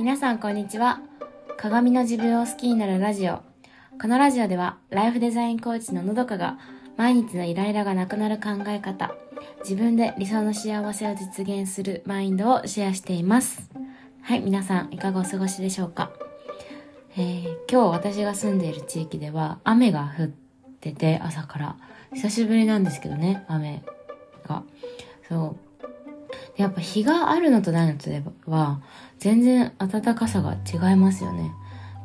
[0.00, 1.02] 皆さんこんにちは。
[1.58, 3.42] 鏡の自分を好きになるラジオ。
[4.00, 6.58] このラジオでは、ライフデザインコーチののどかが、
[6.96, 9.12] 毎日のイライラがなくなる考え方、
[9.58, 13.70] 自分で理想の幸せを実現するマインドをシェアしています。
[14.22, 16.10] はい、皆さんいかがお過ごしでしょうか？
[17.18, 20.26] えー今日私が住んでいる地域では雨が降っ
[20.80, 21.76] てて朝から
[22.14, 23.82] 久しぶりなんですけどね雨
[24.48, 24.62] が
[25.28, 25.69] そう
[26.60, 28.82] やっぱ日があるのとないのとでは
[29.18, 31.50] 全然暖かさが違いますよね。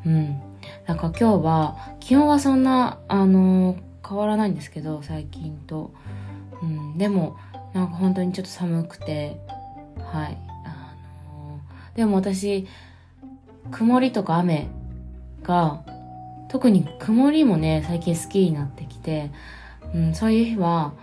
[0.05, 0.41] うん。
[0.87, 3.75] なんか今日は気温はそんなあの
[4.07, 5.93] 変わらないんですけど最近と。
[6.63, 6.97] うん。
[6.97, 7.35] でも
[7.73, 9.41] なんか本当にちょっと寒くて。
[9.97, 10.37] はい。
[10.65, 10.95] あ
[11.27, 11.59] の
[11.95, 12.65] でも私
[13.71, 14.67] 曇りとか雨
[15.43, 15.83] が
[16.47, 19.31] 特に曇りもね最近好きになってきて、
[19.93, 20.93] うん、そういう日は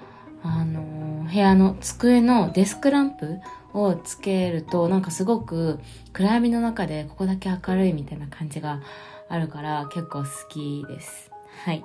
[0.42, 0.91] あのー
[1.32, 3.40] 部屋の机のデスクランプ
[3.72, 5.78] をつけるとなんかすごく
[6.12, 8.82] 暗闇の中でここだけ明るいみたいな感じが
[9.28, 11.30] あるから結構好きです
[11.64, 11.84] はい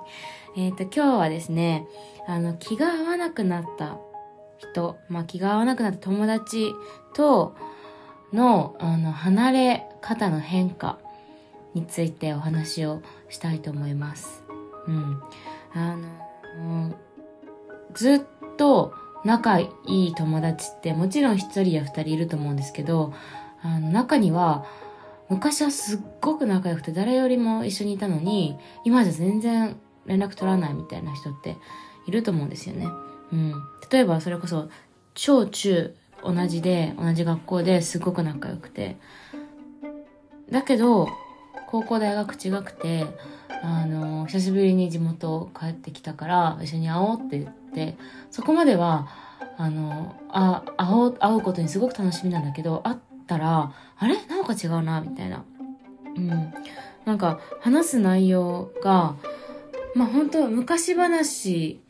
[0.56, 1.86] えっ、と今日はですね
[2.26, 3.98] あの気が合わなくなった
[4.58, 6.72] 人、まあ、気が合わなくなった友達
[7.14, 7.56] と
[8.32, 10.98] のあの離れ方の変化
[11.74, 14.42] についてお話をしたいと思います。
[14.86, 15.22] うん。
[15.74, 16.94] あの、
[17.94, 18.20] ずっ
[18.56, 18.92] と
[19.24, 23.12] 仲いい友達ってもちろん一人や二人いると思うんですけど、
[23.62, 24.64] あの中には
[25.28, 31.56] 昔はすっごく仲良くて誰よりも一緒にいたのに、今じゃ全然連絡取らないみたいな人って
[32.06, 32.86] いると思うんですよね。
[33.32, 33.52] うん。
[33.90, 34.70] 例えばそれこそ
[35.14, 38.96] 小中同じで同じ学校ですごく仲良くて、
[40.50, 41.08] だけど
[41.70, 43.06] 高校大学違くて
[43.62, 47.96] あの久しぶりに地元帰ってきたから一緒に会おうって言って
[48.30, 49.08] そこまでは
[49.58, 52.96] あのあ会おう会うことにすごく楽しみなんだけど会っ
[53.26, 54.14] たらあれ？
[54.28, 55.44] なんか違うなみたいな。
[56.16, 56.54] うん。
[57.04, 59.16] なんか話す内容が
[59.94, 61.80] まあ本当昔話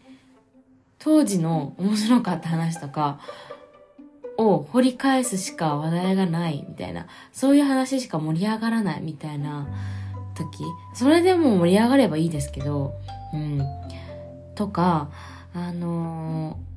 [0.99, 3.21] 当時の面白かった話とか
[4.38, 9.69] を掘り返すしか話題がないみたいなそういう話しか盛り上がらないみたいな
[10.34, 10.65] 時。
[10.94, 12.94] それでも盛り上がればいいですけど
[13.34, 13.60] うん。
[14.54, 15.10] とか
[15.54, 16.69] あのー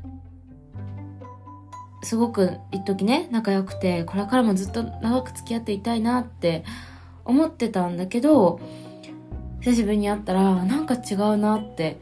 [2.03, 6.63] すごく一時ね仲良くてこれからもずっと長く付き合っていたいなって
[7.25, 8.59] 思ってたんだけど
[9.59, 11.99] 久しぶりに会ったらなんか違うなって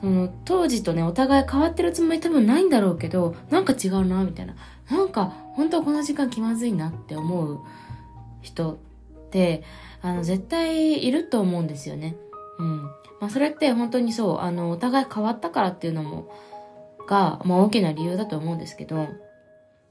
[0.00, 4.54] その当時とねお互い変わってるつもり多分ないんだろうけどなんか違うなみたいな。
[4.90, 7.60] なんか本当この時間気まずいなって思う
[8.40, 8.76] 人っ
[9.30, 9.62] て
[10.00, 12.16] あの絶対いると思うんですよね。
[12.58, 12.82] うん。
[13.20, 16.30] まあそれって本当にそうあのお互い変わったからっていうのも
[17.08, 19.08] が、まあ、大きな理由だと思うんですけど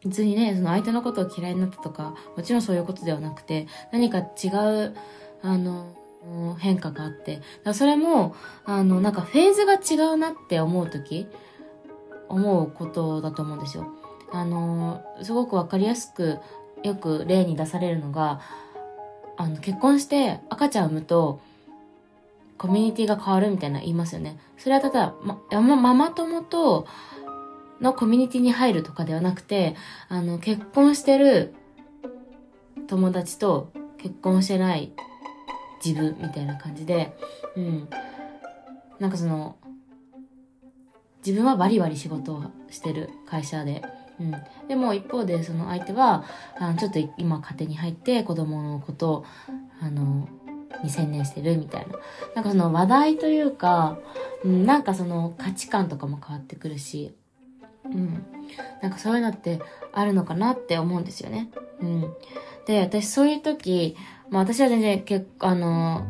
[0.06, 4.96] 別にねその相手のことを嫌いになったとかもちろんそういうことではなくて何か違う
[5.41, 5.94] あの
[6.60, 7.42] 変化があって。
[7.64, 11.28] だそれもあのなんかフェーズが違うなって思う時
[12.30, 13.88] 思うことだと思うんですよ。
[14.32, 16.40] あのすごくわかりやすく
[16.84, 18.42] よく例に出されるのが
[19.38, 21.40] あの結婚して赤ちゃん産むと
[22.58, 24.40] コミュニティが変わるみたいな言いますよね。
[24.58, 26.88] それはただ、ま、まママ友と
[27.82, 29.76] のコミュニティに入るとかではなくて
[30.09, 31.54] あの結婚してる
[32.88, 34.92] 友達と結婚してない
[35.84, 37.16] 自分みたいな感じで、
[37.56, 37.90] うん。
[39.00, 39.58] なんかその、
[41.26, 43.84] 自分はバリバリ仕事をしてる会社で、
[44.20, 44.36] うん。
[44.68, 46.24] でも一方でその相手は、
[46.58, 49.26] あのちょっと今家庭に入って子供のことを、
[49.82, 50.28] あの、
[50.84, 51.96] に専念してるみたいな。
[52.36, 53.98] なんかその話題というか、
[54.44, 57.16] うん、なんかその価値観とかも変わってくるし、
[57.86, 58.26] うん。
[58.82, 59.59] なんかそういうのって
[59.94, 61.50] あるのかなって思うんですよね。
[61.82, 62.14] うん。
[62.67, 63.95] で、私そういう時、
[64.29, 66.05] まあ私は全然結あの、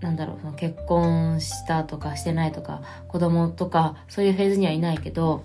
[0.00, 5.44] なんだろう、その結婚したとかしてないとか、子供とか、そういうフェーズにはいないけど、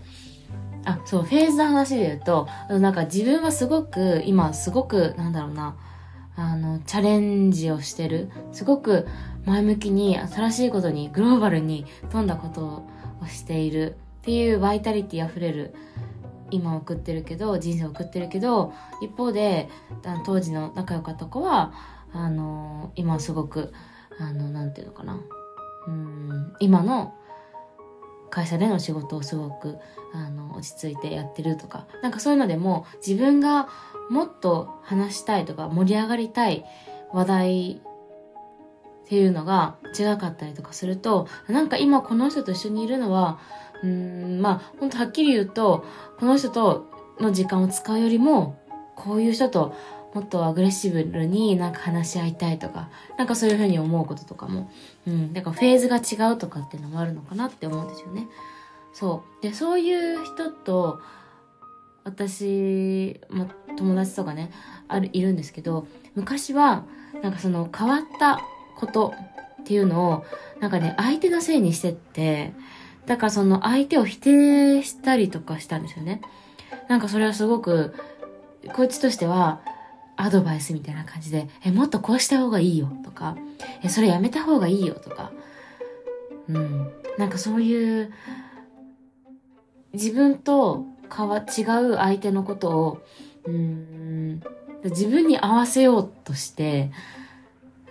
[0.85, 5.75] あ、そう、フェーズの話で言うと、なんか自分はすごく、今すごく、なんだろうな、
[6.36, 8.29] あの、チャレンジをしてる。
[8.51, 9.07] すごく
[9.45, 12.62] 前向きに、新しいことに、グローバルに富んだこと
[13.24, 15.74] をしているっていうバイタリティ溢れる
[16.53, 19.69] 今送ってるけど人生送ってるけど一方で
[20.25, 21.73] 当時の仲良かった子は
[22.13, 23.73] あの今すごく
[24.19, 25.19] あのなんていうのかな。
[25.88, 27.13] うん今の
[28.29, 29.77] 会社での仕事をすごく
[30.11, 33.67] あの落ち着いてやってるとかなんかそういうのでも自分が
[34.09, 36.65] もっと話したいとか盛り上がりたい
[37.11, 43.39] 話題っていうのが違かったりとかするとなんか今この人と一緒にいるのは
[43.83, 43.89] うー
[44.38, 45.85] んまあ本当はっきり言うと
[46.19, 46.89] この人と
[47.19, 48.59] の時間を使うよりも
[48.95, 49.75] こういう人と
[50.13, 54.71] もっとアグレッシブになんか話し合いたいとか、なんかそういうふうに思うこととかも、
[55.07, 58.27] うん、だからフェーズが違うとかっていうのもあるのかなって思うんですよね。
[58.94, 59.44] そう。
[59.44, 61.01] で、そういう人と、
[62.03, 64.51] 私、ま、友達とかね、
[64.88, 66.83] ある、いるんですけど、昔は、
[67.24, 68.39] なんかその変わった
[68.75, 69.13] こと
[69.62, 70.25] っていうのを、
[70.59, 72.53] なんかね、相手のせいにしてって、
[73.05, 76.21] だからその相手を否定したりとかしたんですよね。
[76.88, 77.94] なんかそれはすごく、
[78.73, 79.61] こっちとしては、
[80.15, 83.35] アドバイスみたいな感じで、え、もっとこうした方がいいよとか、
[83.81, 85.31] え、それやめた方がいいよとか、
[86.47, 86.91] うん。
[87.17, 88.13] なんかそういう、
[89.94, 90.85] 自分と
[91.15, 93.01] 変わ、違う相手のことを、
[93.45, 94.41] うん、
[94.85, 96.91] 自分に合わせようとして、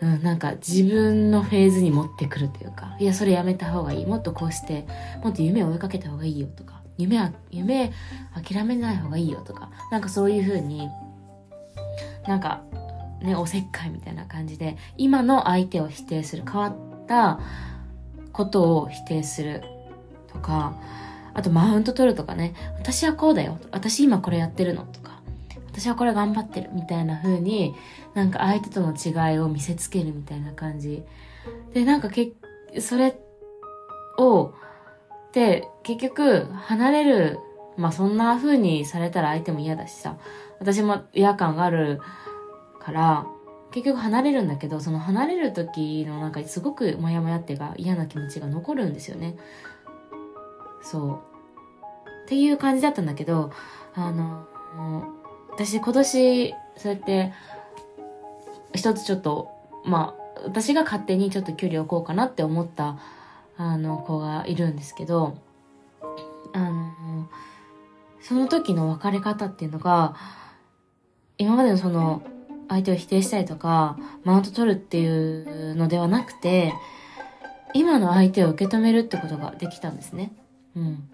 [0.02, 4.06] うん、なんか自分のフェーズに持ってくるというか、いや、それやめた方がいい。
[4.06, 4.84] もっとこうして、
[5.22, 7.93] もっと夢を追いかけた方がいいよとか、夢は、夢
[8.34, 10.90] 諦めない方がいいよとか、なんかそういう風に、
[12.26, 12.62] なんか、
[13.22, 16.76] ね、おせっかいみたいな感じで、今の相手を否定する、変わっ
[17.06, 17.38] た
[18.32, 19.62] ことを否定する
[20.32, 20.75] とか、
[21.32, 23.58] あとマウント取るとかね、私はこうだよ。
[23.70, 25.00] 私今これやってるのと、
[25.72, 27.74] 私はこれ頑張ってるみたいな風に、
[28.14, 31.02] なんか相手との違いを見せつけるみたいな感じ。
[31.72, 32.32] で、なんかけ、
[32.78, 33.16] それ
[34.19, 34.52] を、
[35.32, 37.38] で、結局、離れる、
[37.78, 40.19] まあそんな風にされたら相手も嫌だしさ、
[40.60, 42.00] 私も違和感がある
[42.78, 43.26] から、
[43.70, 49.36] 結局離れるんだけど、その離れる時のなんかすごくモヤモヤっていうか嫌な気持ちが残るんですよね。
[50.82, 51.20] そう。
[52.26, 53.50] っていう感じだったんだけど、
[53.94, 54.46] あの、
[55.52, 57.32] 私今年、そうやって、
[58.75, 59.50] 一つちょっと、
[59.84, 62.99] まあ、私が勝手にちょっと距離を置こうかなって思った、
[63.56, 65.37] あの、子がいるんですけど、
[66.52, 67.28] あの、
[68.20, 70.16] その時の別れ方っていうのが、
[71.38, 72.22] 今までのその、
[72.69, 76.72] 相手を否定したりとか、マウント取るっていうのではなくて、
[77.75, 80.32] 今の相手を受け止めるってことができたんですね。
[80.76, 81.08] うん。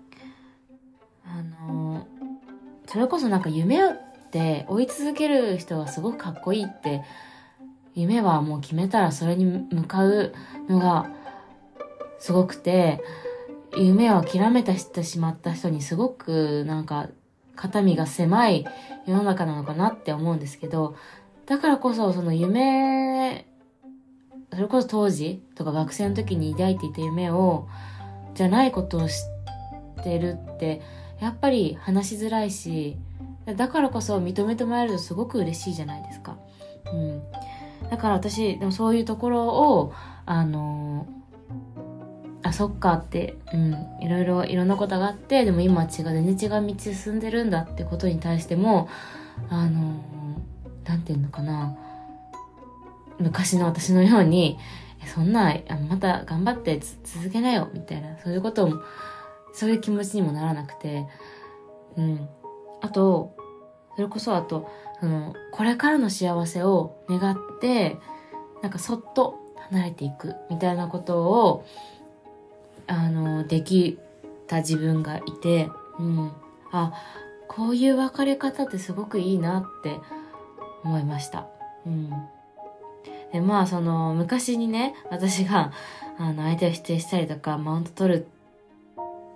[1.24, 2.06] あの、
[2.86, 3.80] それこそなんか夢
[4.28, 7.02] って追い続ける人がすごくかっこいいって
[7.94, 10.32] 夢はもう決めたらそれに向かう
[10.68, 11.10] のが
[12.18, 13.02] すごくて
[13.76, 17.08] 夢を諦めたしてしまった人にすごくなんか
[17.56, 18.66] 肩身が狭い
[19.06, 20.94] 世の中なのかなって思うんですけど
[21.46, 23.46] だからこそその夢
[24.52, 27.66] それこそ当時とか学生の時に抱いていた夢を
[28.34, 29.24] じゃないことをし
[30.04, 30.82] てるって
[31.20, 32.96] やっぱり話しづらいし
[33.54, 36.38] だからこそ認めてもらえるとすごく嬉しいじゃないですか。
[36.92, 37.22] うん。
[37.90, 39.92] だから私、でもそういうところを、
[40.26, 41.06] あの
[42.42, 48.88] あ、そっかって、うん、いろいろ、いろんなことがあって、でも今は違う、全然違う道進んでるんだってことに対しても、
[49.50, 50.02] あの
[50.84, 51.76] なんていうのかな、
[53.18, 54.58] 昔の私のように、
[55.14, 55.54] そんな、
[55.88, 58.82] また頑張って続けなよ、みたいな、そういうことも、
[59.52, 61.06] そういう気持ちにもならなくて、
[61.96, 62.28] うん。
[62.80, 63.34] あと、
[63.98, 67.96] それこそあと、その、これからの幸せを願って、
[68.62, 69.34] なんかそっと
[69.70, 71.64] 離れていくみたいなことを、
[72.86, 73.98] あの、でき
[74.46, 75.68] た自分がいて、
[75.98, 76.30] うん。
[76.70, 76.92] あ、
[77.48, 79.98] こういう別れ方ってすごくいいなって
[80.84, 81.48] 思いました。
[81.84, 82.10] うん。
[83.32, 85.72] で、まあ、その、昔にね、私が、
[86.18, 88.26] あの、相手を否定したりとか、マウント取る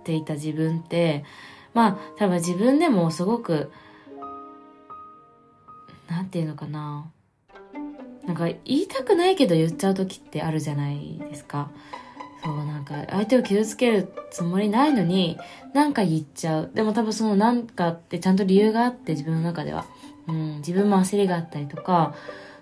[0.01, 1.25] っていた自分って、
[1.73, 3.69] まあ、多分自分でもすごく、
[6.13, 7.11] なんていうのかな。
[8.27, 11.71] なんか言いたくないけど言っちゃう時ってあるじゃないですか。
[12.43, 15.39] そう、なんか相手を傷つけるつもりないのに、
[15.73, 16.71] なんか言っちゃう。
[16.71, 19.85] でも多分そのなんかってちゃんと理由があって自分の中では。
[20.27, 22.13] うん、自分も焦りがあったりとか、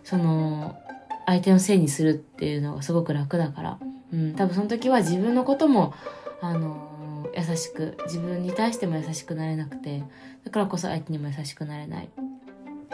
[0.03, 0.79] その、
[1.25, 3.77] 相手のせいにするっていうのがすごく楽だから。
[4.13, 5.93] うん、多分その時は自分のことも、
[6.39, 6.91] あの
[7.37, 10.03] 優しく自分に対しても優しくなれなくて
[10.43, 12.09] だからこそ相手にも優しくなれない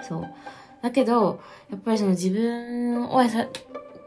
[0.07, 0.27] そう。
[0.81, 3.47] だけどやっぱりその自分をやさ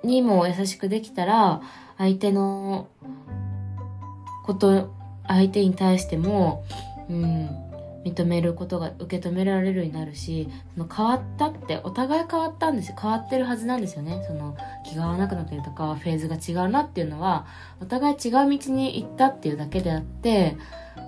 [0.05, 1.61] にも優しくできたら
[1.99, 2.89] 相手の
[4.47, 4.95] こと
[5.27, 6.65] 相手に対しても
[7.09, 7.49] うん
[8.05, 12.97] 認めることが受け止められるようになるしその変わったってお互い変わったんですよ。
[12.99, 14.25] 変わってるはずなんですよね。
[14.27, 17.47] その気が合わなくなってるとかフェーズが違うなっていうのは
[17.83, 20.57] お互い違う道に行ったっていうだけであって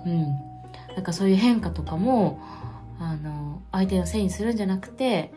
[0.05, 0.53] うん。
[0.95, 2.39] なんかそういう変化とかも
[3.03, 5.33] あの相手のせいにするんじゃなくて、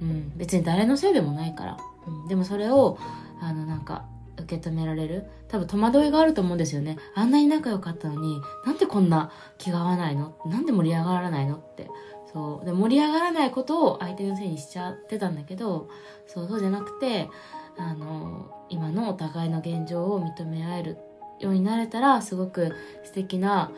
[0.00, 2.98] うん、別に誰のせいでもないから、うん、でもそれを
[3.40, 4.04] あのなんか
[4.38, 5.26] 受け止められる。
[5.48, 6.96] 多分戸惑いがあると思うんですよね。
[7.16, 10.36] あんなに仲良かったのになんでこんな気が合わないの？
[10.46, 11.88] なんで盛り上がらないのって。
[12.32, 12.64] そう。
[12.64, 15.88] で、盛り上がらないことを相手のせいにしちゃってたんだけど、
[16.28, 17.28] そう、そうじゃなくて、
[17.76, 20.98] あの、今のお互いの現状を認め合える
[21.40, 23.72] ようになれたら、すごく素敵な、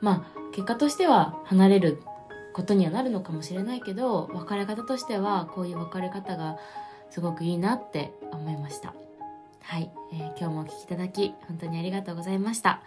[0.00, 2.02] まあ、結果としては離れる
[2.52, 6.58] ことにはなるのかもしれないけど、別れ方としては、こういう別れ方が
[7.10, 8.94] すごくいいなって思いました。
[9.62, 12.80] はい、えー、今日もお聴きいただき、本当にありがとうございました。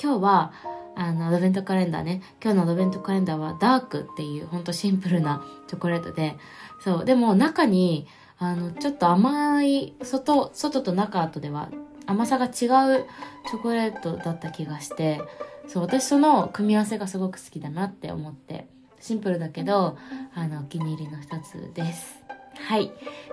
[0.00, 0.52] 今日は、
[0.94, 2.22] あの、アドベントカレンダーね。
[2.42, 6.36] 今日のアドベントカレンダーはダークっていうほんとシンプルなチョコレートで、
[6.80, 8.06] そう、でも中に、
[8.38, 11.70] あの、ちょっと甘い、外、外と中とでは
[12.06, 15.20] 甘さが違うチョコレートだった気がして、
[15.68, 18.66] そう、私その組み合わせがすごく好きだなって思って、
[19.00, 19.98] シンプルだけど、
[20.34, 22.22] あの、お気に入りの一つです。
[22.54, 22.92] はい。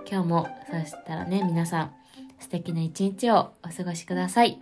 [0.10, 1.92] 今日も、そしたらね、皆さん、
[2.40, 4.60] 素敵な一日をお過ごしください。